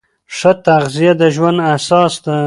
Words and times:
ښه 0.37 0.51
تغذیه 0.65 1.13
د 1.19 1.21
ژوند 1.35 1.57
اساس 1.75 2.13
ده. 2.23 2.35